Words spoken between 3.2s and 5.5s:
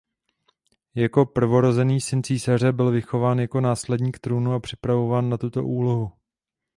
jako následník trůnu a připravován na